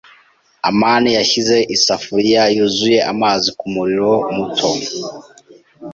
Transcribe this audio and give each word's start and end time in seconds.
amani 0.69 1.09
yashyize 1.17 1.57
isafuriya 1.75 2.43
yuzuye 2.55 2.99
amazi 3.11 3.47
kumuriro 3.59 4.11
muto. 4.35 4.69